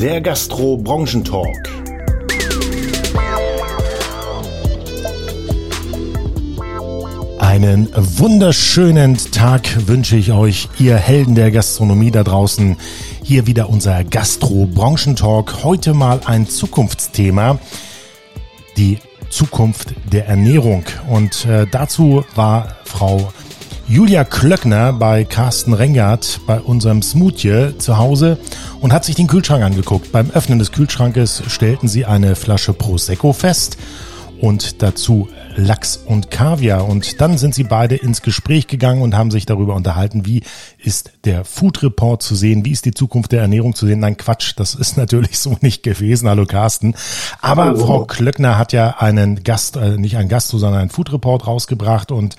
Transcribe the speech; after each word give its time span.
der 0.00 0.20
Gastro-Branchentalk. 0.20 1.68
Einen 7.40 7.88
wunderschönen 7.96 9.16
Tag 9.32 9.88
wünsche 9.88 10.14
ich 10.14 10.30
euch, 10.30 10.68
ihr 10.78 10.96
Helden 10.96 11.34
der 11.34 11.50
Gastronomie 11.50 12.12
da 12.12 12.22
draußen. 12.22 12.76
Hier 13.24 13.48
wieder 13.48 13.68
unser 13.68 14.04
Gastro-Branchentalk. 14.04 15.64
Heute 15.64 15.94
mal 15.94 16.20
ein 16.26 16.46
Zukunftsthema. 16.46 17.58
Die 18.76 18.98
Zukunft 19.30 19.94
der 20.12 20.28
Ernährung. 20.28 20.84
Und 21.08 21.44
äh, 21.44 21.66
dazu 21.68 22.24
war 22.36 22.76
Frau 22.84 23.32
Julia 23.90 24.22
Klöckner 24.22 24.92
bei 24.92 25.24
Carsten 25.24 25.72
Rengert 25.72 26.42
bei 26.46 26.60
unserem 26.60 27.00
Smoothie 27.00 27.78
zu 27.78 27.96
Hause 27.96 28.36
und 28.82 28.92
hat 28.92 29.06
sich 29.06 29.14
den 29.14 29.28
Kühlschrank 29.28 29.64
angeguckt. 29.64 30.12
Beim 30.12 30.30
Öffnen 30.30 30.58
des 30.58 30.72
Kühlschrankes 30.72 31.42
stellten 31.48 31.88
sie 31.88 32.04
eine 32.04 32.36
Flasche 32.36 32.74
Prosecco 32.74 33.32
fest 33.32 33.78
und 34.42 34.82
dazu 34.82 35.28
Lachs 35.56 35.96
und 35.96 36.30
Kaviar. 36.30 36.86
Und 36.86 37.18
dann 37.22 37.38
sind 37.38 37.54
sie 37.54 37.64
beide 37.64 37.96
ins 37.96 38.20
Gespräch 38.20 38.66
gegangen 38.66 39.00
und 39.00 39.16
haben 39.16 39.30
sich 39.30 39.46
darüber 39.46 39.74
unterhalten, 39.74 40.26
wie 40.26 40.42
ist 40.76 41.12
der 41.24 41.46
Food 41.46 41.82
Report 41.82 42.22
zu 42.22 42.34
sehen, 42.34 42.66
wie 42.66 42.72
ist 42.72 42.84
die 42.84 42.92
Zukunft 42.92 43.32
der 43.32 43.40
Ernährung 43.40 43.74
zu 43.74 43.86
sehen. 43.86 44.00
Nein, 44.00 44.18
Quatsch, 44.18 44.52
das 44.56 44.74
ist 44.74 44.98
natürlich 44.98 45.38
so 45.38 45.56
nicht 45.62 45.82
gewesen. 45.82 46.28
Hallo 46.28 46.44
Carsten. 46.44 46.94
Aber 47.40 47.64
Hallo. 47.64 47.86
Frau 47.86 48.04
Klöckner 48.04 48.58
hat 48.58 48.74
ja 48.74 48.96
einen 48.98 49.44
Gast, 49.44 49.76
äh, 49.76 49.96
nicht 49.96 50.18
einen 50.18 50.28
Gast, 50.28 50.48
sondern 50.48 50.74
einen 50.74 50.90
Food 50.90 51.10
Report 51.10 51.46
rausgebracht 51.46 52.12
und 52.12 52.36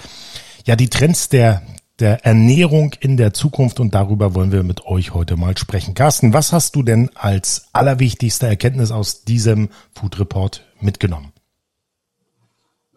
ja, 0.70 0.76
die 0.76 0.88
Trends 0.88 1.30
der, 1.30 1.64
der 1.98 2.28
Ernährung 2.28 2.94
in 3.00 3.18
der 3.18 3.34
Zukunft 3.34 3.80
und 3.80 3.96
darüber 3.96 4.36
wollen 4.36 4.52
wir 4.52 4.62
mit 4.62 4.86
euch 4.86 5.16
heute 5.16 5.36
mal 5.36 5.58
sprechen. 5.58 5.96
Carsten, 5.96 6.32
was 6.32 6.54
hast 6.54 6.76
du 6.76 6.84
denn 6.84 7.10
als 7.16 7.70
allerwichtigste 7.74 8.46
Erkenntnis 8.46 8.92
aus 8.92 9.24
diesem 9.24 9.70
Food 9.96 10.20
Report 10.20 10.64
mitgenommen? 10.80 11.34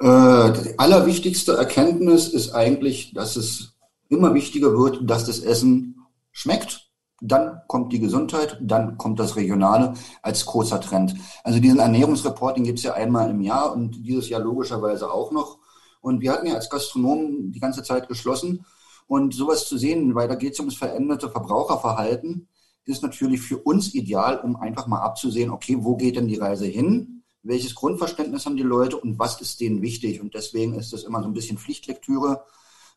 Äh, 0.00 0.52
die 0.52 0.78
allerwichtigste 0.78 1.55
Erkenntnis 1.55 2.28
ist 2.28 2.55
eigentlich, 2.55 3.14
dass 3.14 3.36
es 3.36 3.72
immer 4.10 4.34
wichtiger 4.34 4.77
wird, 4.77 5.08
dass 5.08 5.25
das 5.25 5.38
Essen 5.38 5.97
schmeckt. 6.30 6.91
Dann 7.22 7.62
kommt 7.69 7.94
die 7.94 8.00
Gesundheit, 8.00 8.58
dann 8.60 8.98
kommt 8.98 9.19
das 9.19 9.34
Regionale 9.36 9.94
als 10.20 10.44
großer 10.44 10.82
Trend. 10.82 11.14
Also 11.42 11.58
diesen 11.58 11.78
Ernährungsreporting 11.78 12.64
gibt 12.64 12.80
es 12.80 12.84
ja 12.84 12.92
einmal 12.92 13.30
im 13.30 13.41
Jahr 13.41 13.72
und 13.72 14.04
dieses 14.04 14.28
Jahr 14.28 14.42
logischerweise 14.42 15.10
auch 15.10 15.32
noch. 15.32 15.61
Und 16.03 16.20
wir 16.20 16.33
hatten 16.33 16.47
ja 16.47 16.55
als 16.55 16.69
Gastronomen 16.69 17.53
die 17.53 17.61
ganze 17.61 17.83
Zeit 17.83 18.08
geschlossen. 18.08 18.67
Und 19.06 19.34
sowas 19.34 19.67
zu 19.67 19.78
sehen, 19.78 20.14
weil 20.14 20.28
da 20.28 20.34
geht 20.34 20.53
es 20.53 20.59
ums 20.59 20.77
veränderte 20.77 21.31
Verbraucherverhalten, 21.31 22.48
ist 22.84 23.03
natürlich 23.03 23.41
für 23.41 23.59
uns 23.59 23.94
ideal, 23.94 24.41
um 24.41 24.56
einfach 24.56 24.86
mal 24.86 25.00
abzusehen, 25.00 25.50
okay, 25.50 25.77
wo 25.78 25.97
geht 25.97 26.17
denn 26.17 26.27
die 26.27 26.39
Reise 26.39 26.67
hin? 26.67 27.22
Welches 27.44 27.75
Grundverständnis 27.75 28.44
haben 28.47 28.56
die 28.56 28.62
Leute 28.62 28.97
und 28.97 29.19
was 29.19 29.41
ist 29.41 29.61
denen 29.61 29.83
wichtig? 29.83 30.20
Und 30.20 30.34
deswegen 30.34 30.75
ist 30.75 30.92
es 30.92 31.05
immer 31.05 31.22
so 31.22 31.28
ein 31.28 31.33
bisschen 31.33 31.59
Pflichtlektüre, 31.59 32.44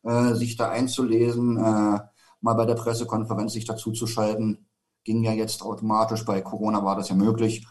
äh, 0.03 0.33
sich 0.33 0.55
da 0.55 0.69
einzulesen, 0.69 1.57
äh, 1.57 1.99
mal 2.41 2.53
bei 2.53 2.65
der 2.65 2.75
Pressekonferenz 2.75 3.53
sich 3.53 3.65
dazu 3.65 3.91
zu 3.91 4.07
schalten. 4.07 4.65
Ging 5.03 5.23
ja 5.23 5.33
jetzt 5.33 5.61
automatisch, 5.61 6.25
bei 6.25 6.41
Corona 6.41 6.83
war 6.83 6.95
das 6.95 7.09
ja 7.09 7.15
möglich. 7.15 7.65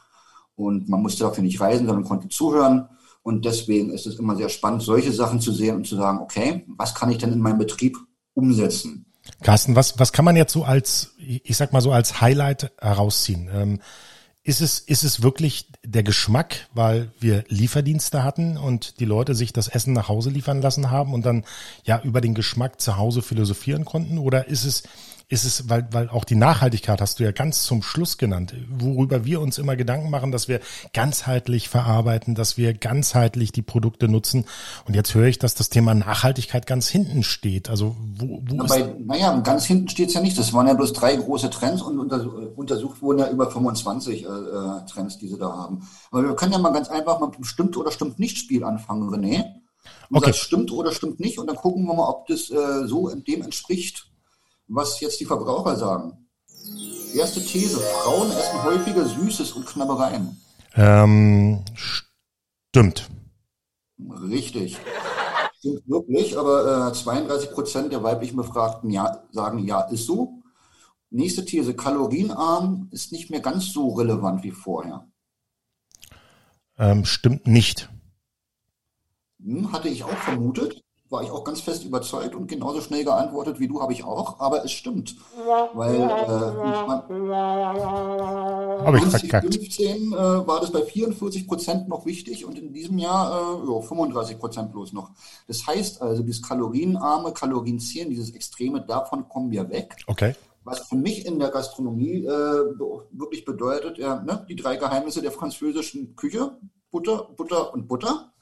Und 0.57 0.89
man 0.89 1.03
musste 1.03 1.25
dafür 1.25 1.43
nicht 1.43 1.61
reisen, 1.61 1.87
sondern 1.87 2.05
konnte 2.05 2.29
zuhören. 2.29 2.89
Und 3.25 3.47
deswegen 3.47 3.91
ist 3.91 4.07
es 4.07 4.17
immer 4.19 4.37
sehr 4.37 4.51
spannend, 4.51 4.83
solche 4.83 5.11
Sachen 5.11 5.41
zu 5.41 5.51
sehen 5.51 5.77
und 5.77 5.87
zu 5.87 5.97
sagen, 5.97 6.19
okay, 6.19 6.67
was 6.77 6.95
kann 6.95 7.11
ich 7.11 7.17
denn 7.17 7.33
in 7.33 7.41
meinem 7.41 7.59
Betrieb 7.59 7.97
umsetzen? 8.35 9.07
Carsten, 9.43 9.75
was, 9.75 9.99
was 9.99 10.13
kann 10.13 10.27
man 10.27 10.37
jetzt 10.37 10.53
so 10.53 10.65
als, 10.65 11.15
ich 11.19 11.57
sag 11.57 11.73
mal 11.73 11.81
so 11.81 11.91
als 11.91 12.21
Highlight 12.21 12.71
herausziehen? 12.79 13.49
Ähm, 13.51 13.81
ist 14.43 14.61
es, 14.61 14.79
ist 14.79 15.05
es 15.05 15.23
wirklich 15.23 15.71
der 15.83 16.03
Geschmack, 16.03 16.69
weil 16.75 17.13
wir 17.19 17.45
Lieferdienste 17.49 18.23
hatten 18.23 18.59
und 18.59 19.01
die 19.01 19.07
Leute 19.07 19.35
sich 19.35 19.55
das 19.55 19.69
Essen 19.69 19.95
nach 19.95 20.09
Hause 20.09 20.29
liefern 20.29 20.61
lassen 20.61 20.91
haben 20.91 21.15
und 21.15 21.25
dann 21.25 21.45
ja 21.85 22.03
über 22.03 22.21
den 22.21 22.35
Geschmack 22.35 22.79
zu 22.79 22.99
Hause 22.99 23.23
philosophieren 23.23 23.87
konnten? 23.87 24.19
Oder 24.19 24.49
ist 24.49 24.67
es, 24.67 24.83
ist 25.35 25.45
es, 25.45 25.69
weil, 25.69 25.87
weil 25.91 26.09
auch 26.09 26.25
die 26.25 26.37
Nachhaltigkeit 26.37 27.01
hast 27.01 27.19
du 27.19 27.25
ja 27.25 27.33
ganz 27.33 27.65
zum 27.65 27.83
Schluss 27.83 28.17
genannt, 28.17 28.55
worüber 28.71 29.25
wir 29.25 29.41
uns 29.41 29.59
immer 29.59 29.77
Gedanken 29.77 30.09
machen, 30.09 30.33
dass 30.33 30.49
wir 30.49 30.61
ganzheitlich 30.93 31.69
verarbeiten, 31.69 32.35
dass 32.35 32.57
wir 32.57 32.73
ganzheitlich 32.73 33.53
die 33.53 33.63
Produkte 33.63 34.09
nutzen. 34.09 34.45
Und 34.87 34.95
jetzt 34.95 35.15
höre 35.15 35.27
ich, 35.27 35.39
dass 35.39 35.55
das 35.55 35.69
Thema 35.69 35.95
Nachhaltigkeit 35.95 36.67
ganz 36.67 36.89
hinten 36.89 37.25
steht. 37.25 37.69
Also 37.69 37.97
wo, 37.99 38.41
wo 38.47 38.57
Na, 38.57 38.65
bei, 38.65 38.95
naja, 39.05 39.37
ganz 39.41 39.67
hinten 39.67 39.89
steht 39.89 40.09
es 40.09 40.15
ja 40.15 40.21
nicht. 40.21 40.39
Das 40.39 40.53
waren 40.53 40.69
ja 40.69 40.75
bloß 40.75 40.93
drei 40.93 41.17
große 41.17 41.51
Trends 41.51 41.83
und 41.83 41.99
untersucht 41.99 43.03
wurden 43.03 43.19
ja 43.19 43.29
über 43.29 43.51
25 43.51 44.23
äh, 44.23 44.27
äh, 44.27 44.87
Trends, 44.89 45.19
die 45.19 45.29
sie 45.29 45.39
da 45.39 45.53
haben. 45.53 45.87
Aber 46.11 46.23
wir 46.23 46.37
können 46.37 46.53
ja 46.53 46.59
mal 46.59 46.73
ganz 46.73 46.89
einfach 46.89 47.21
mit 47.21 47.37
dem 47.37 47.45
Stimmt 47.45 47.77
oder 47.77 47.91
Stimmt 47.91 48.19
nicht 48.21 48.39
Spiel 48.39 48.65
anfangen, 48.65 49.11
René. 49.11 49.45
Du 50.09 50.17
okay. 50.17 50.27
sagst, 50.27 50.41
stimmt 50.41 50.71
oder 50.73 50.93
stimmt 50.93 51.21
nicht 51.21 51.39
und 51.39 51.47
dann 51.47 51.57
gucken 51.57 51.85
wir 51.85 51.95
mal, 51.95 52.09
ob 52.09 52.27
das 52.27 52.51
äh, 52.51 52.87
so 52.87 53.11
dem 53.15 53.43
entspricht, 53.43 54.11
was 54.69 55.01
jetzt 55.01 55.21
die 55.21 55.25
Verbraucher 55.25 55.77
sagen. 55.77 56.29
Erste 57.15 57.45
These, 57.45 57.79
Frauen 57.79 58.31
essen 58.33 58.63
häufiger 58.65 59.07
Süßes 59.07 59.53
und 59.53 59.67
Knabbereien. 59.67 60.41
Ähm, 60.75 61.65
stimmt. 61.75 63.09
Richtig. 63.99 64.79
Stimmt 65.59 65.89
wirklich, 65.89 66.37
aber 66.37 66.89
äh, 66.89 66.93
32 66.93 67.53
Prozent 67.53 67.93
der 67.93 68.03
weiblichen 68.03 68.37
Befragten 68.37 68.91
ja, 68.91 69.25
sagen, 69.31 69.59
ja, 69.61 69.83
ist 69.83 70.07
so. 70.07 70.43
Nächste 71.11 71.45
These, 71.45 71.75
kalorienarm 71.75 72.89
ist 72.91 73.13
nicht 73.13 73.31
mehr 73.31 73.41
ganz 73.41 73.73
so 73.73 73.91
relevant 73.91 74.43
wie 74.43 74.51
vorher. 74.51 75.07
Ähm, 76.77 77.05
stimmt 77.05 77.47
nicht. 77.47 77.89
Hm, 79.41 79.71
hatte 79.71 79.89
ich 79.89 80.03
auch 80.03 80.17
vermutet 80.17 80.84
war 81.15 81.23
ich 81.23 81.31
auch 81.31 81.45
ganz 81.45 81.61
fest 81.61 81.85
überzeugt 81.85 82.35
und 82.35 82.49
genauso 82.49 82.81
schnell 82.81 83.05
geantwortet 83.05 83.61
wie 83.61 83.69
du 83.69 83.81
habe 83.81 83.93
ich 83.93 84.03
auch, 84.03 84.41
aber 84.41 84.65
es 84.65 84.73
stimmt. 84.73 85.15
Weil 85.73 85.95
äh, 85.95 86.09
verkackt. 89.11 89.53
2015 89.53 90.13
äh, 90.13 90.17
war 90.17 90.61
das 90.61 90.73
bei 90.73 90.83
44 90.83 91.47
Prozent 91.47 91.89
noch 91.89 92.05
wichtig 92.05 92.45
und 92.45 92.59
in 92.59 92.73
diesem 92.73 92.99
Jahr 92.99 93.63
äh, 93.65 93.73
ja, 93.73 93.81
35 93.81 94.41
Prozent 94.41 94.73
bloß 94.73 94.93
noch. 94.93 95.13
Das 95.47 95.65
heißt 95.65 96.03
also, 96.03 96.25
dieses 96.25 96.43
kalorienarme, 96.43 97.33
kalorienzählen, 97.33 98.11
dieses 98.11 98.35
Extreme, 98.35 98.81
davon 98.85 99.29
kommen 99.29 99.53
wir 99.53 99.71
weg. 99.71 99.95
Okay. 100.09 100.35
Was 100.65 100.81
für 100.81 100.97
mich 100.97 101.27
in 101.27 101.39
der 101.39 101.51
Gastronomie 101.51 102.25
äh, 102.25 102.29
wirklich 103.13 103.45
bedeutet, 103.45 103.99
ja, 103.99 104.21
ne, 104.21 104.45
die 104.49 104.57
drei 104.57 104.75
Geheimnisse 104.77 105.23
der 105.23 105.31
französischen 105.31 106.17
Küche, 106.17 106.59
Butter, 106.91 107.29
Butter 107.37 107.73
und 107.73 107.87
Butter 107.87 108.34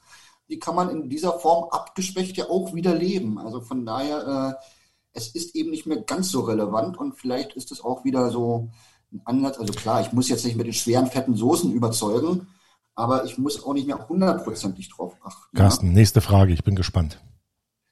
die 0.49 0.59
kann 0.59 0.75
man 0.75 0.89
in 0.89 1.09
dieser 1.09 1.39
Form 1.39 1.69
abgeschwächt 1.69 2.37
ja 2.37 2.49
auch 2.49 2.73
wieder 2.73 2.93
leben. 2.93 3.39
Also 3.39 3.61
von 3.61 3.85
daher, 3.85 4.57
äh, 4.59 4.65
es 5.13 5.29
ist 5.29 5.55
eben 5.55 5.71
nicht 5.71 5.85
mehr 5.85 6.01
ganz 6.01 6.29
so 6.29 6.41
relevant 6.41 6.97
und 6.97 7.15
vielleicht 7.15 7.53
ist 7.53 7.71
es 7.71 7.83
auch 7.83 8.03
wieder 8.03 8.29
so 8.29 8.71
ein 9.11 9.21
Ansatz. 9.25 9.59
Also 9.59 9.73
klar, 9.73 10.01
ich 10.01 10.11
muss 10.11 10.29
jetzt 10.29 10.45
nicht 10.45 10.57
mit 10.57 10.65
den 10.65 10.73
schweren, 10.73 11.07
fetten 11.07 11.35
Soßen 11.35 11.71
überzeugen, 11.71 12.47
aber 12.95 13.25
ich 13.25 13.37
muss 13.37 13.63
auch 13.63 13.73
nicht 13.73 13.87
mehr 13.87 14.07
hundertprozentig 14.07 14.89
drauf 14.89 15.15
achten. 15.23 15.55
Carsten, 15.55 15.87
ja? 15.87 15.93
nächste 15.93 16.21
Frage, 16.21 16.53
ich 16.53 16.63
bin 16.63 16.75
gespannt. 16.75 17.19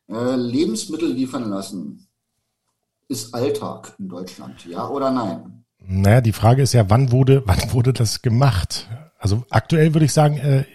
Äh, 0.09 0.35
Lebensmittel 0.35 1.12
liefern 1.12 1.50
lassen 1.50 2.07
ist 3.07 3.33
Alltag 3.33 3.94
in 4.00 4.09
Deutschland, 4.09 4.66
ja 4.66 4.88
oder 4.88 5.12
nein? 5.12 5.66
Naja, 5.79 6.22
die 6.22 6.31
Frage 6.31 6.62
ist 6.62 6.73
ja, 6.73 6.89
wann 6.89 7.12
wurde, 7.12 7.44
wann 7.45 7.73
wurde 7.73 7.94
das 7.94 8.22
gemacht? 8.22 8.88
Also 9.18 9.44
aktuell 9.50 9.94
würde 9.94 10.06
ich 10.06 10.13
sagen, 10.13 10.38
äh, 10.38 10.66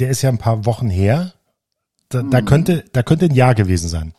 der 0.00 0.10
ist 0.10 0.22
ja 0.22 0.30
ein 0.30 0.38
paar 0.38 0.66
Wochen 0.66 0.88
her. 0.88 1.32
Da, 2.08 2.20
hm. 2.20 2.30
da 2.30 2.40
könnte, 2.40 2.84
da 2.92 3.02
könnte 3.02 3.26
ein 3.26 3.34
Ja 3.34 3.52
gewesen 3.52 3.88
sein. 3.88 4.14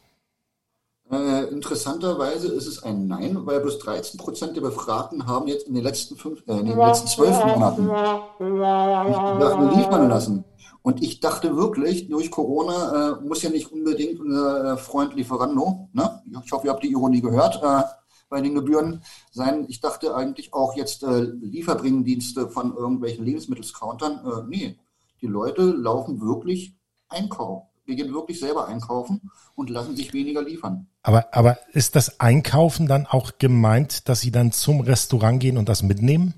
Äh, 1.12 1.50
interessanterweise 1.50 2.48
ist 2.48 2.68
es 2.68 2.84
ein 2.84 3.08
Nein, 3.08 3.46
weil 3.46 3.60
bloß 3.60 3.80
13 3.80 4.18
Prozent 4.18 4.56
der 4.56 4.62
Befragten 4.62 5.28
haben 5.28 5.48
jetzt 5.48 5.68
in 5.68 5.74
den 5.74 5.84
letzten 5.84 6.16
fünf, 6.16 6.42
äh, 6.48 6.54
in 6.54 6.68
den 6.68 6.78
letzten 6.78 7.08
zwölf 7.08 7.38
Monaten 7.44 7.88
Sachen 7.88 9.78
liefern 9.78 10.08
lassen. 10.08 10.46
Und 10.84 11.04
ich 11.04 11.20
dachte 11.20 11.58
wirklich, 11.58 12.08
durch 12.08 12.32
Corona 12.32 13.20
äh, 13.20 13.28
muss 13.28 13.42
ja 13.42 13.50
nicht 13.50 13.72
unbedingt 13.72 14.20
unser 14.20 14.78
Freund 14.78 15.14
Lieferando, 15.16 15.90
ne? 15.94 16.22
ich 16.44 16.52
hoffe, 16.52 16.68
ihr 16.68 16.72
habt 16.72 16.84
die 16.84 16.92
Ironie 16.92 17.22
gehört, 17.22 17.62
äh, 17.62 17.84
bei 18.30 18.42
den 18.42 18.56
Gebühren 18.56 19.04
sein. 19.32 19.66
Ich 19.68 19.82
dachte 19.82 20.16
eigentlich 20.16 20.54
auch 20.54 20.76
jetzt 20.76 21.04
äh, 21.04 21.22
Lieferbringendienste 21.42 22.50
von 22.50 22.76
irgendwelchen 22.76 23.26
Lebensmittelscountern. 23.26 24.22
Äh, 24.26 24.48
nee, 24.48 24.80
die 25.22 25.28
Leute 25.28 25.64
laufen 25.64 26.22
wirklich 26.22 26.76
einkaufen. 27.10 27.68
Wir 27.86 27.96
gehen 27.96 28.14
wirklich 28.14 28.40
selber 28.40 28.68
einkaufen 28.68 29.32
und 29.56 29.70
lassen 29.70 29.96
sich 29.96 30.14
weniger 30.14 30.42
liefern. 30.44 30.88
Aber, 31.04 31.34
aber 31.36 31.58
ist 31.74 31.96
das 31.96 32.20
Einkaufen 32.20 32.88
dann 32.88 33.06
auch 33.06 33.38
gemeint, 33.38 34.08
dass 34.08 34.22
Sie 34.22 34.32
dann 34.32 34.52
zum 34.52 34.82
Restaurant 34.82 35.40
gehen 35.40 35.58
und 35.58 35.68
das 35.68 35.84
mitnehmen? 35.84 36.34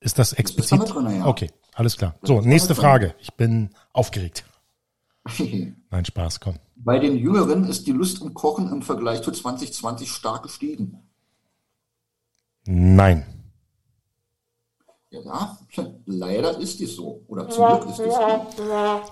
Ist 0.00 0.18
das 0.18 0.32
explizit? 0.32 0.80
Das 0.80 0.90
drin, 0.90 1.10
ja. 1.10 1.26
Okay, 1.26 1.50
alles 1.74 1.96
klar. 1.96 2.14
So, 2.22 2.40
nächste 2.40 2.74
Frage. 2.74 3.14
Ich 3.18 3.34
bin 3.34 3.70
aufgeregt. 3.92 4.44
Nein, 5.90 6.04
Spaß, 6.04 6.40
komm. 6.40 6.56
Bei 6.76 6.98
den 6.98 7.16
Jüngeren 7.16 7.64
ist 7.64 7.86
die 7.86 7.92
Lust 7.92 8.22
am 8.22 8.32
Kochen 8.34 8.70
im 8.70 8.82
Vergleich 8.82 9.22
zu 9.22 9.32
2020 9.32 10.10
stark 10.10 10.44
gestiegen. 10.44 10.98
Nein. 12.66 13.26
Ja, 15.10 15.56
leider 16.04 16.58
ist 16.58 16.80
es 16.82 16.96
so. 16.96 17.22
Oder 17.28 17.48
zum 17.48 17.66
Glück 17.66 17.90
ist 17.90 17.98
es 18.00 18.14
so. 18.14 18.62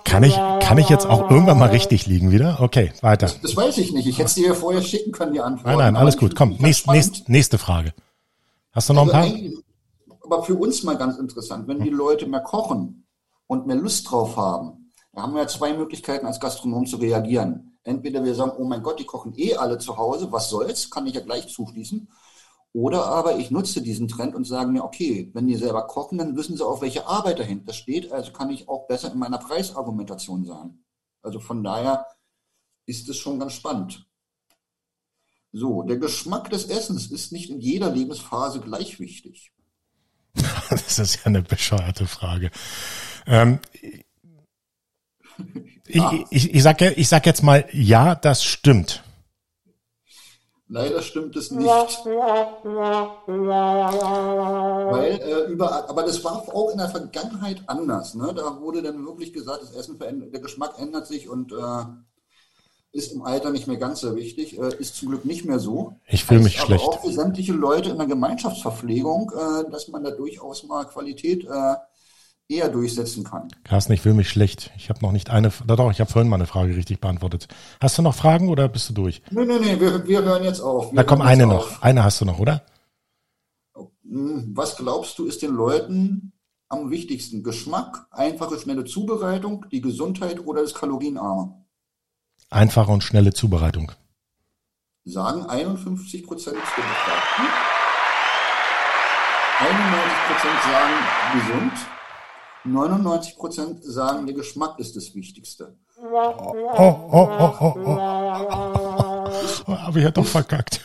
Kann 0.03 0.23
ich, 0.23 0.35
kann 0.35 0.77
ich 0.77 0.89
jetzt 0.89 1.07
auch 1.07 1.31
irgendwann 1.31 1.57
mal 1.57 1.69
richtig 1.69 2.05
liegen 2.05 2.29
wieder? 2.31 2.59
Okay, 2.61 2.93
weiter. 3.01 3.25
Das, 3.25 3.41
das 3.41 3.55
weiß 3.55 3.79
ich 3.79 3.93
nicht. 3.93 4.07
Ich 4.07 4.19
hätte 4.19 4.27
es 4.27 4.35
dir 4.35 4.47
ja 4.47 4.53
vorher 4.53 4.83
schicken 4.83 5.11
können, 5.11 5.33
die 5.33 5.41
Antwort. 5.41 5.65
Nein, 5.65 5.77
nein, 5.77 5.95
alles 5.95 6.17
gut. 6.17 6.35
Komm, 6.35 6.55
nächst, 6.59 6.85
nächst, 6.87 7.29
nächste 7.29 7.57
Frage. 7.57 7.93
Hast 8.71 8.89
du 8.89 8.93
noch 8.93 9.11
ein 9.11 9.15
also 9.15 9.35
paar? 9.35 9.51
Aber 10.21 10.43
für 10.43 10.55
uns 10.55 10.83
mal 10.83 10.97
ganz 10.97 11.17
interessant, 11.17 11.67
wenn 11.67 11.79
die 11.79 11.89
Leute 11.89 12.27
mehr 12.27 12.41
kochen 12.41 13.07
und 13.47 13.65
mehr 13.65 13.77
Lust 13.77 14.11
drauf 14.11 14.37
haben, 14.37 14.91
da 15.13 15.23
haben 15.23 15.33
wir 15.33 15.41
ja 15.41 15.47
zwei 15.47 15.73
Möglichkeiten 15.73 16.27
als 16.27 16.39
Gastronom 16.39 16.85
zu 16.85 16.97
reagieren. 16.97 17.79
Entweder 17.83 18.23
wir 18.23 18.35
sagen, 18.35 18.51
oh 18.55 18.65
mein 18.65 18.83
Gott, 18.83 18.99
die 18.99 19.05
kochen 19.05 19.33
eh 19.35 19.55
alle 19.55 19.79
zu 19.79 19.97
Hause, 19.97 20.31
was 20.31 20.49
soll's, 20.49 20.91
kann 20.91 21.07
ich 21.07 21.15
ja 21.15 21.21
gleich 21.21 21.47
zuschließen. 21.47 22.07
Oder 22.77 23.07
aber 23.07 23.39
ich 23.39 23.49
nutze 23.49 23.81
diesen 23.81 24.07
Trend 24.07 24.35
und 24.35 24.43
sage 24.43 24.69
mir, 24.69 24.83
okay, 24.83 25.31
wenn 25.33 25.47
die 25.47 25.55
selber 25.55 25.87
kochen, 25.87 26.19
dann 26.19 26.37
wissen 26.37 26.55
sie 26.55 26.63
auch, 26.63 26.79
welche 26.79 27.07
Arbeit 27.07 27.39
dahinter 27.39 27.73
steht. 27.73 28.11
Also 28.11 28.31
kann 28.31 28.51
ich 28.51 28.69
auch 28.69 28.85
besser 28.85 29.11
in 29.11 29.17
meiner 29.17 29.39
Preisargumentation 29.39 30.45
sein. 30.45 30.77
Also 31.23 31.39
von 31.39 31.63
daher 31.63 32.05
ist 32.85 33.09
es 33.09 33.17
schon 33.17 33.39
ganz 33.39 33.53
spannend. 33.53 34.05
So, 35.51 35.81
der 35.81 35.97
Geschmack 35.97 36.51
des 36.51 36.65
Essens 36.65 37.07
ist 37.07 37.31
nicht 37.31 37.49
in 37.49 37.59
jeder 37.59 37.89
Lebensphase 37.89 38.59
gleich 38.59 38.99
wichtig. 38.99 39.51
Das 40.69 40.99
ist 40.99 41.15
ja 41.15 41.21
eine 41.23 41.41
bescheuerte 41.41 42.05
Frage. 42.05 42.51
Ähm, 43.25 43.57
ja. 45.87 46.13
ich, 46.13 46.25
ich, 46.29 46.53
ich, 46.53 46.61
sag, 46.61 46.79
ich 46.81 47.07
sag 47.07 47.25
jetzt 47.25 47.41
mal, 47.41 47.67
ja, 47.71 48.13
das 48.13 48.43
stimmt. 48.43 49.01
Leider 50.69 51.01
stimmt 51.01 51.33
es 51.37 51.49
nicht. 51.49 51.65
Weil 51.65 51.87
äh, 55.21 55.49
überall, 55.49 55.85
aber 55.87 56.03
das 56.03 56.21
war 56.25 56.43
auch 56.53 56.71
in 56.71 56.77
der 56.77 56.89
Vergangenheit 56.89 57.61
anders. 57.67 58.15
Ne? 58.15 58.33
Da 58.35 58.59
wurde 58.59 58.81
dann 58.81 59.05
wirklich 59.05 59.31
gesagt, 59.31 59.61
das 59.61 59.71
Essen 59.71 59.97
verändert, 59.97 60.33
der 60.33 60.41
Geschmack 60.41 60.73
ändert 60.77 61.07
sich 61.07 61.29
und 61.29 61.53
äh, 61.53 61.85
ist 62.91 63.13
im 63.13 63.21
Alter 63.21 63.51
nicht 63.51 63.67
mehr 63.67 63.77
ganz 63.77 64.01
so 64.01 64.17
wichtig. 64.17 64.59
Äh, 64.59 64.75
ist 64.79 64.97
zum 64.97 65.07
Glück 65.09 65.23
nicht 65.23 65.45
mehr 65.45 65.59
so. 65.59 65.95
Ich 66.07 66.25
fühle 66.25 66.41
mich 66.41 66.59
schlecht. 66.59 66.83
Auch 66.83 67.01
für 67.01 67.13
sämtliche 67.13 67.53
Leute 67.53 67.91
in 67.91 67.97
der 67.97 68.07
Gemeinschaftsverpflegung, 68.07 69.31
äh, 69.31 69.71
dass 69.71 69.87
man 69.87 70.03
da 70.03 70.11
durchaus 70.11 70.63
mal 70.63 70.83
Qualität 70.85 71.45
äh, 71.45 71.75
eher 72.49 72.69
durchsetzen 72.69 73.23
kann. 73.23 73.49
Carsten, 73.63 73.93
ich 73.93 74.01
fühle 74.01 74.15
mich 74.15 74.29
schlecht. 74.29 74.71
Ich 74.77 74.89
habe 74.89 75.01
noch 75.01 75.11
nicht 75.11 75.29
eine, 75.29 75.51
doch, 75.65 75.91
ich 75.91 75.99
habe 75.99 76.11
vorhin 76.11 76.29
mal 76.29 76.37
eine 76.37 76.45
Frage 76.45 76.75
richtig 76.75 77.01
beantwortet. 77.01 77.47
Hast 77.81 77.97
du 77.97 78.01
noch 78.01 78.15
Fragen 78.15 78.49
oder 78.49 78.67
bist 78.69 78.89
du 78.89 78.93
durch? 78.93 79.21
Nee, 79.31 79.45
nee, 79.45 79.59
nee, 79.59 79.79
wir, 79.79 80.07
wir 80.07 80.23
hören 80.23 80.43
jetzt 80.43 80.61
auf. 80.61 80.91
Wir 80.91 80.95
Na 80.95 81.03
komm, 81.03 81.21
eine 81.21 81.45
noch. 81.45 81.71
Auf. 81.71 81.83
Eine 81.83 82.03
hast 82.03 82.21
du 82.21 82.25
noch, 82.25 82.39
oder? 82.39 82.63
Hm, 84.03 84.51
was 84.53 84.77
glaubst 84.77 85.19
du, 85.19 85.25
ist 85.25 85.41
den 85.41 85.53
Leuten 85.53 86.31
am 86.69 86.89
wichtigsten? 86.89 87.43
Geschmack, 87.43 88.07
einfache, 88.11 88.57
schnelle 88.57 88.85
Zubereitung, 88.85 89.65
die 89.71 89.81
Gesundheit 89.81 90.45
oder 90.45 90.61
das 90.61 90.73
Kalorienarme? 90.73 91.65
Einfache 92.49 92.91
und 92.91 93.03
schnelle 93.03 93.33
Zubereitung. 93.33 93.91
Sagen 95.03 95.45
51 95.45 96.23
Prozent 96.23 96.55
der 96.55 96.83
Befragten. 96.83 97.45
91 99.59 100.17
Prozent 100.27 100.61
sagen 100.63 100.93
gesund, 101.33 101.96
99 102.71 103.35
Prozent 103.35 103.83
sagen, 103.83 104.25
der 104.25 104.35
Geschmack 104.35 104.79
ist 104.79 104.95
das 104.95 105.13
Wichtigste. 105.15 105.75
Oh, 105.99 106.93
oh, 107.11 107.73
oh. 107.73 107.97
Aber 109.67 109.97
ich 109.97 110.05
hat 110.05 110.15
doch 110.15 110.25
verkackt. 110.25 110.81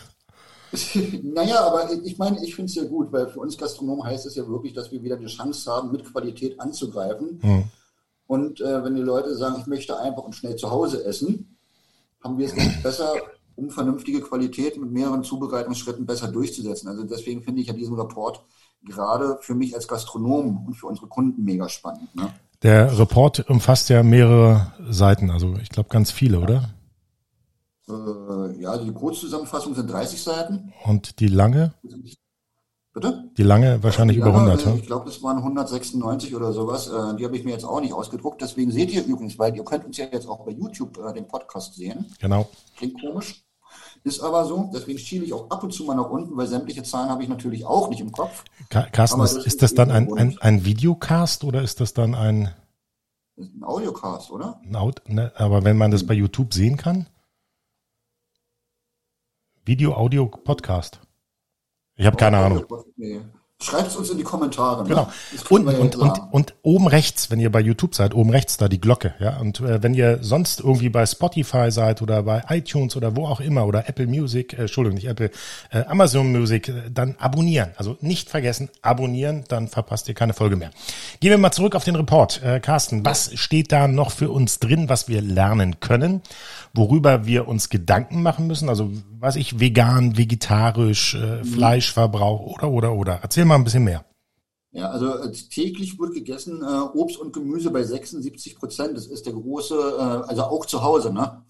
naja, 1.23 1.67
aber 1.67 1.93
ich 1.93 2.17
meine, 2.17 2.43
ich 2.43 2.55
finde 2.55 2.71
es 2.71 2.77
ja 2.77 2.85
gut, 2.85 3.13
weil 3.13 3.29
für 3.29 3.41
uns 3.41 3.59
Gastronomen 3.59 4.05
heißt 4.05 4.25
es 4.27 4.37
ja 4.37 4.49
wirklich, 4.49 4.73
dass 4.73 4.91
wir 4.91 5.03
wieder 5.03 5.17
die 5.17 5.27
Chance 5.27 5.71
haben, 5.71 5.93
mit 5.93 6.05
Qualität 6.05 6.59
anzugreifen. 6.59 7.41
Hm. 7.43 7.65
Und 8.27 8.61
äh, 8.63 8.83
wenn 8.83 8.95
die 8.95 9.03
Leute 9.03 9.37
sagen, 9.37 9.57
ich 9.61 9.67
möchte 9.67 9.99
einfach 9.99 10.23
und 10.23 10.35
schnell 10.35 10.57
zu 10.57 10.71
Hause 10.71 11.05
essen, 11.05 11.59
haben 12.23 12.39
wir 12.39 12.47
es 12.47 12.55
besser, 12.83 13.13
um 13.57 13.71
vernünftige 13.71 14.23
Qualität 14.23 14.79
mit 14.79 14.91
mehreren 14.91 15.25
Zubereitungsschritten 15.25 16.07
besser 16.07 16.29
durchzusetzen. 16.29 16.89
Also 16.89 17.03
deswegen 17.03 17.43
finde 17.43 17.61
ich 17.61 17.67
ja 17.67 17.75
diesen 17.75 17.95
Rapport 17.95 18.43
gerade 18.85 19.39
für 19.41 19.55
mich 19.55 19.75
als 19.75 19.89
Gastronom 19.89 20.67
und 20.67 20.75
für 20.75 20.87
unsere 20.87 21.09
Kunden 21.09 21.45
mega 21.45 21.69
spannend. 21.69 22.15
Ne? 22.15 22.33
Der 22.63 22.99
Report 22.99 23.49
umfasst 23.51 23.89
ja 23.89 24.03
mehrere 24.03 24.73
Seiten, 24.89 25.31
also 25.31 25.57
ich 25.61 25.69
glaube 25.69 25.89
ganz 25.89 26.11
viele, 26.11 26.41
oder? 26.41 26.71
Äh, 27.89 28.61
ja, 28.61 28.71
also 28.71 28.85
die 28.85 28.93
Kurzzusammenfassung 28.93 29.75
sind 29.75 29.91
30 29.91 30.23
Seiten. 30.23 30.73
Und 30.85 31.19
die 31.19 31.27
lange? 31.27 31.75
Bitte? 32.95 33.31
Die 33.37 33.43
lange 33.43 33.83
wahrscheinlich 33.83 34.19
ja, 34.19 34.27
über 34.27 34.35
100. 34.35 34.67
Äh, 34.67 34.75
ich 34.77 34.87
glaube, 34.87 35.07
das 35.07 35.23
waren 35.23 35.39
196 35.39 36.35
oder 36.37 36.53
sowas. 36.53 36.89
Äh, 36.89 37.17
die 37.17 37.25
habe 37.25 37.37
ich 37.37 37.45
mir 37.45 37.53
jetzt 37.53 37.65
auch 37.65 37.81
nicht 37.81 37.95
ausgedruckt. 37.95 38.41
Deswegen 38.43 38.71
seht 38.71 38.93
ihr 38.93 39.05
übrigens, 39.05 39.39
weil 39.39 39.57
ihr 39.57 39.65
könnt 39.65 39.85
uns 39.85 39.97
ja 39.97 40.07
jetzt 40.13 40.29
auch 40.29 40.45
bei 40.45 40.53
YouTube 40.53 40.99
den 41.15 41.27
Podcast 41.27 41.75
sehen. 41.75 42.07
Genau. 42.21 42.49
Klingt 42.77 43.01
komisch. 43.01 43.45
Ist 44.05 44.21
aber 44.21 44.45
so, 44.45 44.71
deswegen 44.75 44.99
schiele 44.99 45.25
ich 45.25 45.33
auch 45.33 45.49
ab 45.51 45.63
und 45.63 45.73
zu 45.73 45.85
mal 45.85 45.95
nach 45.95 46.11
unten, 46.11 46.37
weil 46.37 46.49
sämtliche 46.49 46.83
Zahlen 46.83 47.09
habe 47.09 47.23
ich 47.23 47.29
natürlich 47.29 47.65
auch 47.65 47.89
nicht 47.89 48.01
im 48.01 48.11
Kopf. 48.11 48.45
Carsten, 48.69 49.21
ist, 49.21 49.37
das, 49.37 49.47
ist 49.47 49.63
das 49.63 49.75
dann 49.75 49.93
ein, 49.93 50.13
ein, 50.19 50.39
ein 50.41 50.65
Videocast 50.65 51.45
oder 51.45 51.63
ist 51.63 51.81
das 51.81 51.95
dann 51.95 52.15
ein... 52.15 52.53
Das 53.37 53.47
ist 53.47 53.55
ein 53.55 53.63
Audiocast, 53.63 54.31
oder? 54.33 54.61
Ein 54.65 54.75
Aud 54.77 55.03
ne, 55.07 55.33
aber 55.37 55.65
wenn 55.65 55.79
man 55.79 55.93
das 55.93 56.05
bei 56.05 56.15
YouTube 56.15 56.53
sehen 56.53 56.77
kann? 56.77 57.07
Video, 59.65 59.95
Audio, 59.95 60.27
Podcast. 60.27 61.01
Ich 61.95 62.05
habe 62.05 62.17
keine 62.17 62.39
Ahnung. 62.39 62.67
Nee. 62.97 63.21
Schreibt 63.63 63.89
es 63.89 63.97
uns 63.97 64.11
in 64.11 64.19
die 64.19 64.25
Kommentare. 64.25 64.83
Ne? 64.83 64.89
Genau. 64.89 65.09
Und, 65.49 65.67
und, 65.67 65.97
und, 65.97 66.21
und 66.33 66.55
oben 66.63 66.89
rechts, 66.89 67.31
wenn 67.31 67.39
ihr 67.39 67.51
bei 67.51 67.61
YouTube 67.61 67.95
seid, 67.95 68.15
oben 68.15 68.31
rechts 68.31 68.57
da 68.57 68.69
die 68.69 68.81
Glocke. 68.81 69.15
Ja. 69.21 69.39
Und 69.39 69.61
äh, 69.61 69.83
wenn 69.83 69.95
ihr 69.95 70.19
sonst 70.21 70.61
irgendwie 70.61 70.89
bei 70.89 71.07
Spotify 71.07 71.71
seid 71.71 72.03
oder 72.03 72.23
bei 72.25 72.43
iTunes 72.49 72.97
oder 72.97 73.17
wo 73.17 73.27
auch 73.27 73.41
immer 73.41 73.67
oder 73.67 73.89
Apple 73.89 74.07
Music, 74.07 74.55
äh, 74.55 74.63
Entschuldigung, 74.63 74.97
nicht 74.97 75.07
Apple, 75.07 75.31
äh, 75.71 75.85
Amazon 75.85 76.33
Music, 76.33 76.69
äh, 76.69 76.91
dann 76.91 77.15
abonnieren. 77.19 77.71
Also 77.77 77.97
nicht 78.01 78.31
vergessen, 78.31 78.69
abonnieren, 78.83 79.45
dann 79.49 79.69
verpasst 79.69 80.09
ihr 80.09 80.15
keine 80.15 80.33
Folge 80.33 80.57
mehr. 80.57 80.71
Gehen 81.21 81.31
wir 81.31 81.39
mal 81.39 81.53
zurück 81.53 81.75
auf 81.75 81.85
den 81.85 81.97
Report. 81.97 82.43
Äh, 82.43 82.61
Carsten, 82.61 83.05
was 83.05 83.31
steht 83.35 83.71
da 83.71 83.87
noch 83.89 84.11
für 84.11 84.31
uns 84.31 84.59
drin, 84.59 84.89
was 84.89 85.09
wir 85.09 85.23
lernen 85.23 85.81
können? 85.81 86.23
Worüber 86.75 87.27
wir 87.27 87.49
uns 87.49 87.69
Gedanken 87.69 88.23
machen 88.23 88.47
müssen? 88.47 88.69
Also, 88.69 88.91
weiß 89.21 89.37
ich, 89.37 89.61
vegan, 89.61 90.17
vegetarisch, 90.17 91.15
äh, 91.15 91.45
Fleischverbrauch 91.45 92.41
oder, 92.41 92.71
oder, 92.71 92.93
oder. 92.95 93.19
Erzähl 93.23 93.45
mal 93.45 93.52
mal 93.53 93.61
ein 93.61 93.65
bisschen 93.65 93.85
mehr. 93.85 94.05
Ja, 94.73 94.89
also 94.89 95.19
äh, 95.19 95.33
täglich 95.33 95.99
wird 95.99 96.15
gegessen 96.15 96.63
äh, 96.63 96.99
Obst 96.99 97.19
und 97.19 97.33
Gemüse 97.33 97.71
bei 97.71 97.83
76 97.83 98.57
Prozent. 98.57 98.97
Das 98.97 99.07
ist 99.07 99.27
der 99.27 99.35
große, 99.35 99.75
äh, 99.75 100.29
also 100.29 100.45
auch 100.45 100.65
zu 100.65 100.83
Hause, 100.83 101.13
ne? 101.13 101.45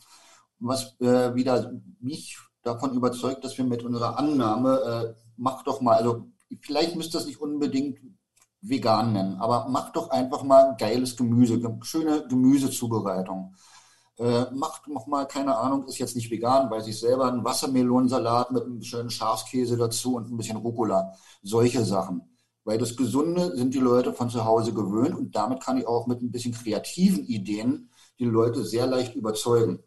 Was 0.58 0.96
äh, 1.00 1.34
wieder 1.34 1.72
mich 2.00 2.38
davon 2.62 2.94
überzeugt, 2.94 3.44
dass 3.44 3.56
wir 3.58 3.64
mit 3.64 3.82
unserer 3.84 4.18
Annahme, 4.18 4.80
äh, 4.80 5.14
mach 5.36 5.62
doch 5.62 5.80
mal, 5.80 5.96
also 5.96 6.26
vielleicht 6.60 6.96
müsst 6.96 7.14
ihr 7.14 7.18
das 7.18 7.26
nicht 7.26 7.40
unbedingt 7.40 7.98
vegan 8.60 9.12
nennen, 9.12 9.36
aber 9.40 9.66
mach 9.68 9.90
doch 9.90 10.10
einfach 10.10 10.44
mal 10.44 10.76
geiles 10.78 11.16
Gemüse, 11.16 11.60
schöne 11.82 12.26
Gemüsezubereitung. 12.28 13.54
Äh, 14.18 14.44
macht 14.52 14.88
noch 14.88 15.06
mal, 15.06 15.26
keine 15.26 15.56
Ahnung, 15.56 15.86
ist 15.86 15.98
jetzt 15.98 16.16
nicht 16.16 16.30
vegan, 16.30 16.70
weiß 16.70 16.86
ich 16.86 17.00
selber, 17.00 17.28
einen 17.28 17.44
Wassermelonensalat 17.44 18.52
mit 18.52 18.64
einem 18.64 18.82
schönen 18.82 19.10
Schafskäse 19.10 19.76
dazu 19.76 20.16
und 20.16 20.30
ein 20.30 20.36
bisschen 20.36 20.58
Rucola. 20.58 21.14
Solche 21.42 21.84
Sachen. 21.84 22.22
Weil 22.64 22.78
das 22.78 22.96
Gesunde 22.96 23.56
sind 23.56 23.74
die 23.74 23.80
Leute 23.80 24.12
von 24.12 24.30
zu 24.30 24.44
Hause 24.44 24.72
gewöhnt 24.72 25.16
und 25.16 25.34
damit 25.34 25.60
kann 25.60 25.78
ich 25.78 25.86
auch 25.86 26.06
mit 26.06 26.22
ein 26.22 26.30
bisschen 26.30 26.52
kreativen 26.52 27.24
Ideen 27.24 27.90
die 28.18 28.24
Leute 28.26 28.64
sehr 28.64 28.86
leicht 28.86 29.16
überzeugen. 29.16 29.80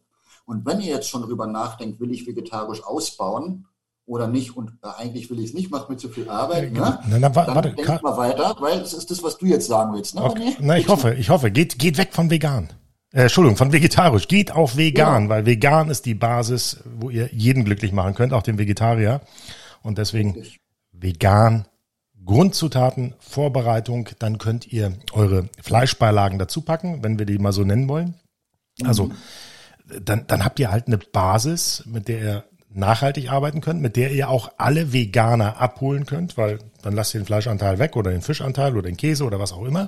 Und 0.46 0.65
wenn 0.65 0.82
ihr 0.82 0.94
jetzt 0.94 1.10
schon 1.10 1.22
drüber 1.22 1.48
nachdenkt, 1.48 2.00
will 2.00 2.12
ich 2.12 2.27
vegetarisch 2.27 2.84
ausbauen 2.84 3.67
oder 4.05 4.27
nicht 4.27 4.55
und 4.55 4.72
äh, 4.84 4.88
eigentlich 4.98 5.29
will 5.29 5.39
ich 5.39 5.46
es 5.46 5.53
nicht, 5.53 5.72
macht 5.72 5.89
mir 5.89 5.98
zu 5.98 6.10
viel 6.10 6.29
Arbeit, 6.29 6.74
ne? 6.74 6.79
Na, 6.79 7.01
na, 7.10 7.29
dann 7.29 7.36
warte, 7.36 7.74
denk 7.74 8.03
mal 8.03 8.17
weiter, 8.17 8.55
weil 8.60 8.79
es 8.79 8.94
ist 8.94 9.10
das, 9.10 9.24
was 9.24 9.38
du 9.38 9.46
jetzt 9.46 9.67
sagen 9.67 9.94
willst. 9.94 10.15
Ne? 10.15 10.24
Okay. 10.24 10.55
Na, 10.60 10.77
ich 10.77 10.88
hoffe, 10.88 11.13
ich 11.15 11.29
hoffe, 11.29 11.50
geht, 11.50 11.79
geht 11.79 11.98
weg 11.98 12.10
von 12.12 12.29
vegan. 12.29 12.70
Äh, 13.16 13.24
Entschuldigung, 13.24 13.56
von 13.56 13.72
vegetarisch. 13.72 14.28
Geht 14.28 14.52
auf 14.52 14.76
vegan, 14.76 15.24
ja. 15.24 15.30
weil 15.30 15.46
vegan 15.46 15.90
ist 15.90 16.06
die 16.06 16.16
Basis, 16.16 16.82
wo 16.84 17.10
ihr 17.10 17.30
jeden 17.32 17.64
glücklich 17.64 17.94
machen 17.94 18.14
könnt, 18.14 18.34
auch 18.34 18.44
den 18.44 18.58
Vegetarier. 18.58 19.22
Und 19.82 19.98
deswegen 19.98 20.34
Richtig. 20.34 20.60
vegan, 20.92 21.66
Grundzutaten, 22.26 23.16
Vorbereitung, 23.20 24.10
dann 24.20 24.38
könnt 24.38 24.68
ihr 24.74 24.98
eure 25.14 25.48
Fleischbeilagen 25.62 26.40
dazu 26.40 26.62
packen, 26.62 27.04
wenn 27.04 27.18
wir 27.18 27.26
die 27.26 27.38
mal 27.38 27.54
so 27.54 27.64
nennen 27.64 27.88
wollen. 27.88 28.16
Also, 28.84 29.12
dann, 30.02 30.28
dann 30.28 30.44
habt 30.44 30.60
ihr 30.60 30.70
halt 30.70 30.88
eine 30.88 30.98
Basis, 30.98 31.84
mit 31.86 32.10
der 32.10 32.22
ihr 32.22 32.44
nachhaltig 32.70 33.32
arbeiten 33.32 33.62
könnt, 33.62 33.82
mit 33.82 33.96
der 33.96 34.12
ihr 34.12 34.28
auch 34.28 34.52
alle 34.58 34.92
Veganer 34.92 35.62
abholen 35.62 36.06
könnt, 36.06 36.36
weil 36.36 36.60
dann 36.82 36.94
lasst 36.94 37.14
ihr 37.14 37.22
den 37.22 37.26
Fleischanteil 37.26 37.80
weg 37.80 37.96
oder 37.96 38.12
den 38.12 38.22
Fischanteil 38.22 38.74
oder 38.74 38.90
den 38.90 38.98
Käse 38.98 39.24
oder 39.24 39.40
was 39.40 39.54
auch 39.54 39.64
immer. 39.64 39.88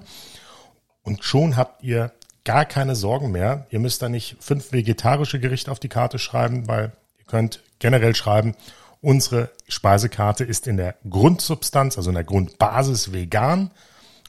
Und 1.02 1.26
schon 1.26 1.58
habt 1.58 1.84
ihr 1.84 2.14
gar 2.48 2.66
keine 2.66 2.96
Sorgen 2.96 3.32
mehr. 3.32 3.68
Ihr 3.70 3.80
müsst 3.80 4.02
da 4.02 4.10
nicht 4.10 4.38
fünf 4.40 4.72
vegetarische 4.72 5.40
Gerichte 5.40 5.72
auf 5.72 5.80
die 5.80 5.90
Karte 5.90 6.18
schreiben, 6.18 6.68
weil 6.68 6.94
ihr 7.20 7.26
könnt 7.26 7.62
generell 7.80 8.16
schreiben, 8.16 8.56
Unsere 9.02 9.52
Speisekarte 9.68 10.44
ist 10.44 10.68
in 10.68 10.78
der 10.78 10.96
Grundsubstanz, 11.08 11.98
also 11.98 12.10
in 12.10 12.16
der 12.16 12.24
Grundbasis 12.24 13.14
vegan. 13.14 13.72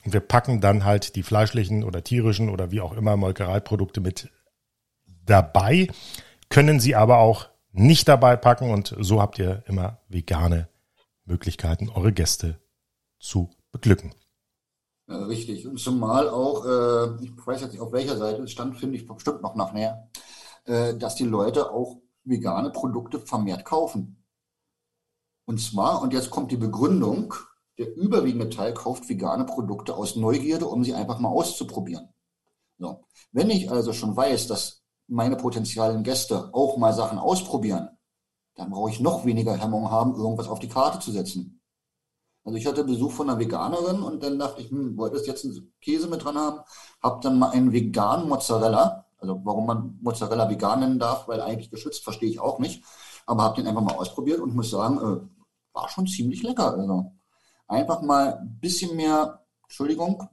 Und 0.04 0.12
wir 0.12 0.20
packen 0.20 0.60
dann 0.60 0.84
halt 0.84 1.16
die 1.16 1.22
fleischlichen 1.22 1.84
oder 1.84 2.04
tierischen 2.04 2.48
oder 2.50 2.70
wie 2.70 2.80
auch 2.80 2.92
immer 2.92 3.16
Molkereiprodukte 3.16 4.00
mit 4.00 4.30
dabei, 5.24 5.88
können 6.48 6.80
sie 6.80 6.94
aber 6.94 7.18
auch 7.18 7.48
nicht 7.72 8.08
dabei 8.08 8.36
packen 8.36 8.70
und 8.70 8.94
so 8.98 9.20
habt 9.20 9.38
ihr 9.38 9.62
immer 9.66 9.98
vegane 10.08 10.68
Möglichkeiten, 11.24 11.90
eure 11.90 12.12
Gäste 12.12 12.58
zu 13.18 13.50
beglücken. 13.72 14.14
Richtig. 15.08 15.66
Und 15.66 15.80
zumal 15.80 16.28
auch, 16.28 16.66
äh, 16.66 17.24
ich 17.24 17.32
weiß 17.46 17.62
jetzt 17.62 17.72
nicht, 17.72 17.80
auf 17.80 17.92
welcher 17.92 18.18
Seite 18.18 18.42
es 18.42 18.50
stand, 18.50 18.76
finde 18.76 18.96
ich 18.96 19.06
bestimmt 19.06 19.42
noch 19.42 19.54
nachher, 19.54 20.08
äh, 20.64 20.94
dass 20.94 21.14
die 21.14 21.24
Leute 21.24 21.70
auch 21.70 21.96
vegane 22.24 22.70
Produkte 22.70 23.18
vermehrt 23.18 23.64
kaufen. 23.64 24.22
Und 25.46 25.60
zwar, 25.60 26.02
und 26.02 26.12
jetzt 26.12 26.28
kommt 26.28 26.52
die 26.52 26.58
Begründung, 26.58 27.32
der 27.78 27.96
überwiegende 27.96 28.50
Teil 28.50 28.74
kauft 28.74 29.08
vegane 29.08 29.46
Produkte 29.46 29.96
aus 29.96 30.14
Neugierde, 30.16 30.66
um 30.66 30.84
sie 30.84 30.92
einfach 30.92 31.20
mal 31.20 31.30
auszuprobieren. 31.30 32.08
So. 32.78 33.04
Wenn 33.32 33.48
ich 33.48 33.70
also 33.70 33.94
schon 33.94 34.14
weiß, 34.14 34.46
dass 34.46 34.82
meine 35.06 35.36
potenziellen 35.36 36.02
Gäste 36.02 36.50
auch 36.52 36.76
mal 36.76 36.92
Sachen 36.92 37.18
ausprobieren, 37.18 37.88
dann 38.56 38.70
brauche 38.70 38.90
ich 38.90 39.00
noch 39.00 39.24
weniger 39.24 39.56
Hemmung 39.56 39.90
haben, 39.90 40.16
irgendwas 40.16 40.48
auf 40.48 40.58
die 40.58 40.68
Karte 40.68 40.98
zu 40.98 41.12
setzen. 41.12 41.62
Also 42.48 42.56
ich 42.56 42.66
hatte 42.66 42.82
Besuch 42.82 43.12
von 43.12 43.28
einer 43.28 43.38
Veganerin 43.38 44.00
und 44.00 44.22
dann 44.22 44.38
dachte 44.38 44.62
ich, 44.62 44.70
hm, 44.70 44.96
wolltest 44.96 45.26
jetzt 45.26 45.44
einen 45.44 45.70
Käse 45.82 46.08
mit 46.08 46.24
dran 46.24 46.38
haben, 46.38 46.60
habe 47.02 47.20
dann 47.22 47.38
mal 47.38 47.50
einen 47.50 47.72
veganen 47.72 48.26
Mozzarella, 48.26 49.04
also 49.18 49.38
warum 49.44 49.66
man 49.66 49.98
Mozzarella 50.00 50.48
vegan 50.48 50.80
nennen 50.80 50.98
darf, 50.98 51.28
weil 51.28 51.42
eigentlich 51.42 51.70
geschützt, 51.70 52.02
verstehe 52.02 52.30
ich 52.30 52.40
auch 52.40 52.58
nicht, 52.58 52.82
aber 53.26 53.42
habe 53.42 53.56
den 53.56 53.66
einfach 53.66 53.82
mal 53.82 53.96
ausprobiert 53.96 54.40
und 54.40 54.54
muss 54.54 54.70
sagen, 54.70 54.96
äh, 54.96 55.28
war 55.74 55.90
schon 55.90 56.06
ziemlich 56.06 56.42
lecker. 56.42 56.72
Also 56.72 57.12
einfach 57.66 58.00
mal 58.00 58.38
ein 58.38 58.58
bisschen 58.58 58.96
mehr, 58.96 59.44
Entschuldigung, 59.64 60.26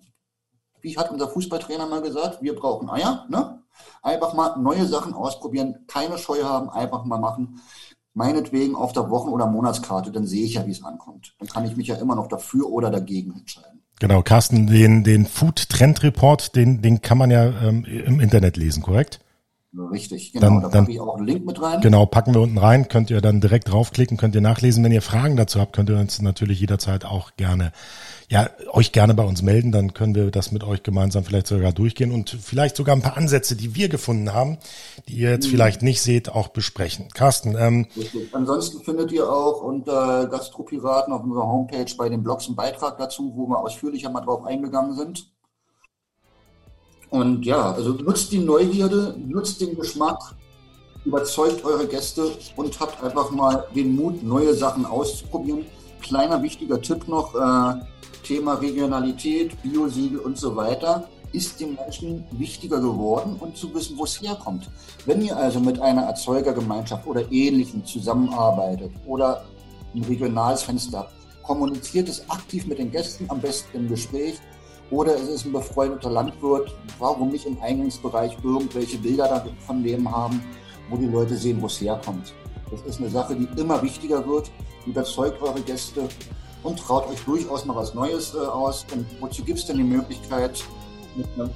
wie 0.80 0.98
hat 0.98 1.12
unser 1.12 1.28
Fußballtrainer 1.28 1.86
mal 1.86 2.02
gesagt, 2.02 2.42
wir 2.42 2.56
brauchen 2.56 2.90
Eier, 2.90 3.26
ne? 3.28 3.62
Einfach 4.02 4.34
mal 4.34 4.56
neue 4.56 4.86
Sachen 4.88 5.14
ausprobieren, 5.14 5.84
keine 5.88 6.18
Scheu 6.18 6.44
haben, 6.44 6.70
einfach 6.70 7.04
mal 7.04 7.20
machen 7.20 7.60
meinetwegen 8.16 8.76
auf 8.76 8.94
der 8.94 9.12
Wochen- 9.12 9.30
oder 9.30 9.46
Monatskarte, 9.46 10.12
dann 10.12 10.26
sehe 10.26 10.46
ich 10.46 10.56
ja, 10.56 10.66
wie 10.66 10.72
es 10.72 10.84
ankommt. 10.84 11.36
Dann 11.38 11.48
kann 11.48 11.66
ich 11.66 11.78
mich 11.78 11.88
ja 11.88 11.96
immer 11.96 12.16
noch 12.16 12.28
dafür 12.28 12.68
oder 12.70 12.90
dagegen 12.90 13.34
entscheiden. 13.38 13.82
Genau, 14.00 14.24
Carsten, 14.24 14.68
den, 14.68 15.04
den 15.04 15.26
Food 15.26 15.70
Trend 15.70 16.04
Report, 16.04 16.56
den, 16.56 16.82
den 16.82 17.02
kann 17.02 17.18
man 17.18 17.32
ja 17.32 17.46
ähm, 17.62 17.86
im 17.86 18.20
Internet 18.20 18.58
lesen, 18.58 18.82
korrekt? 18.82 19.20
Richtig, 19.78 20.32
genau. 20.32 20.46
Dann, 20.46 20.62
da 20.62 20.70
packe 20.70 20.92
ich 20.92 21.00
auch 21.00 21.18
einen 21.18 21.28
Link 21.28 21.46
mit 21.46 21.62
rein. 21.62 21.82
Genau, 21.82 22.06
packen 22.06 22.34
wir 22.34 22.42
unten 22.42 22.58
rein, 22.58 22.88
könnt 22.88 23.10
ihr 23.10 23.22
dann 23.22 23.42
direkt 23.42 23.70
draufklicken, 23.72 24.18
könnt 24.18 24.36
ihr 24.36 24.42
nachlesen. 24.42 24.84
Wenn 24.84 24.92
ihr 24.92 25.02
Fragen 25.02 25.36
dazu 25.36 25.60
habt, 25.60 25.74
könnt 25.74 25.90
ihr 25.90 25.98
uns 25.98 26.22
natürlich 26.22 26.60
jederzeit 26.60 27.06
auch 27.06 27.32
gerne 27.36 27.72
ja, 28.30 28.50
euch 28.72 28.92
gerne 28.92 29.14
bei 29.14 29.24
uns 29.24 29.42
melden, 29.42 29.72
dann 29.72 29.94
können 29.94 30.16
wir 30.16 30.32
das 30.32 30.52
mit 30.52 30.64
euch 30.64 30.84
gemeinsam 30.84 31.24
vielleicht 31.24 31.48
sogar 31.48 31.72
durchgehen 31.72 32.12
und 32.12 32.30
vielleicht 32.30 32.76
sogar 32.76 32.96
ein 32.96 33.02
paar 33.02 33.18
Ansätze, 33.18 33.56
die 33.56 33.76
wir 33.76 33.88
gefunden 33.88 34.34
haben, 34.34 34.58
die 35.08 35.18
ihr 35.18 35.30
jetzt 35.30 35.48
mhm. 35.48 35.52
vielleicht 35.52 35.82
nicht 35.84 36.02
seht, 36.02 36.30
auch 36.30 36.48
besprechen. 36.48 37.10
Carsten. 37.14 37.56
Ähm, 37.58 37.88
Ansonsten 38.32 38.84
findet 38.84 39.12
ihr 39.12 39.30
auch 39.30 39.62
unter 39.62 40.28
Gastropiraten 40.28 41.14
auf 41.14 41.24
unserer 41.24 41.48
Homepage 41.48 41.92
bei 41.98 42.10
den 42.10 42.24
Blogs 42.24 42.48
einen 42.48 42.56
Beitrag 42.56 42.98
dazu, 42.98 43.34
wo 43.36 43.48
wir 43.48 43.60
ausführlicher 43.60 44.10
mal 44.10 44.22
drauf 44.22 44.44
eingegangen 44.46 44.96
sind. 44.96 45.32
Und 47.10 47.46
ja, 47.46 47.72
also 47.72 47.92
nutzt 47.92 48.32
die 48.32 48.40
Neugierde, 48.40 49.16
nutzt 49.26 49.62
den 49.62 49.76
Geschmack, 49.76 50.36
überzeugt 51.06 51.64
eure 51.64 51.88
Gäste 51.88 52.32
und 52.56 52.80
habt 52.80 53.02
einfach 53.04 53.32
mal 53.32 53.66
den 53.76 53.96
Mut, 53.96 54.24
neue 54.24 54.54
Sachen 54.54 54.86
auszuprobieren. 54.86 55.66
Kleiner 56.02 56.42
wichtiger 56.42 56.82
Tipp 56.82 57.08
noch, 57.08 57.36
äh, 57.36 57.82
Thema 58.24 58.56
Regionalität, 58.56 59.62
Biosiegel 59.62 60.20
und 60.20 60.38
so 60.38 60.56
weiter 60.56 61.08
ist 61.32 61.60
den 61.60 61.76
Menschen 61.76 62.24
wichtiger 62.32 62.80
geworden 62.80 63.36
und 63.40 63.58
zu 63.58 63.74
wissen, 63.74 63.98
wo 63.98 64.06
es 64.06 64.22
herkommt. 64.22 64.70
Wenn 65.06 65.22
ihr 65.22 65.36
also 65.36 65.60
mit 65.60 65.80
einer 65.80 66.04
Erzeugergemeinschaft 66.04 67.06
oder 67.06 67.30
Ähnlichem 67.32 67.86
zusammenarbeitet 67.86 68.92
oder 69.06 69.44
ein 69.94 70.04
regionales 70.04 70.64
Fenster 70.64 71.00
habt, 71.00 71.14
kommuniziert 71.44 72.10
es 72.10 72.28
aktiv 72.30 72.66
mit 72.66 72.80
den 72.80 72.90
Gästen, 72.90 73.26
am 73.30 73.40
besten 73.40 73.78
im 73.78 73.90
Gespräch. 73.90 74.36
Oder 74.92 75.16
es 75.16 75.28
ist 75.28 75.46
ein 75.46 75.52
befreundeter 75.52 76.12
Landwirt, 76.12 76.76
warum 77.00 77.30
nicht 77.30 77.46
im 77.46 77.60
Eingangsbereich 77.62 78.38
irgendwelche 78.44 78.98
Bilder 78.98 79.46
von 79.66 79.84
dem 79.84 80.10
haben, 80.10 80.44
wo 80.90 80.98
die 80.98 81.08
Leute 81.08 81.36
sehen, 81.36 81.62
wo 81.62 81.66
es 81.66 81.82
herkommt. 81.82 82.34
Das 82.70 82.82
ist 82.82 83.00
eine 83.00 83.10
Sache, 83.10 83.36
die 83.36 83.48
immer 83.60 83.82
wichtiger 83.82 84.26
wird. 84.28 84.52
Überzeugt 84.86 85.42
eure 85.42 85.62
Gäste 85.62 86.08
und 86.64 86.80
traut 86.80 87.08
euch 87.10 87.20
durchaus 87.22 87.66
mal 87.66 87.76
was 87.76 87.94
Neues 87.94 88.34
äh, 88.36 88.40
aus. 88.40 88.86
Und 88.94 89.06
wozu 89.20 89.44
gibt 89.44 89.60
es 89.60 89.66
denn 89.66 89.78
die 89.78 89.84
Möglichkeit, 89.84 90.64
mit 91.16 91.28
einer 91.36 91.50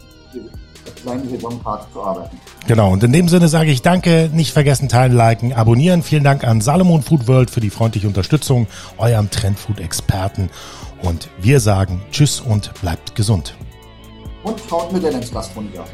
kleinen 1.01 1.29
Saisonkarte 1.29 1.85
zu 1.93 2.01
arbeiten? 2.01 2.37
Genau, 2.67 2.91
und 2.91 3.03
in 3.03 3.11
dem 3.11 3.27
Sinne 3.27 3.47
sage 3.47 3.71
ich 3.71 3.81
danke, 3.81 4.29
nicht 4.33 4.51
vergessen 4.51 4.89
teilen, 4.89 5.13
liken, 5.13 5.53
abonnieren. 5.53 6.03
Vielen 6.03 6.23
Dank 6.23 6.43
an 6.43 6.61
Salomon 6.61 7.01
Food 7.01 7.27
World 7.27 7.49
für 7.49 7.61
die 7.61 7.69
freundliche 7.69 8.07
Unterstützung, 8.07 8.67
eurem 8.97 9.29
Trendfood-Experten. 9.29 10.49
Und 11.01 11.29
wir 11.39 11.59
sagen 11.59 12.01
Tschüss 12.11 12.41
und 12.41 12.73
bleibt 12.81 13.15
gesund. 13.15 13.55
Und 14.43 14.59
schaut 14.69 14.91
mir 14.91 14.99
denn 14.99 15.15
ins 15.15 15.31
Gastronomium. 15.31 15.85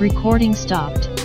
Recording 0.00 0.54
stopped. 0.54 1.17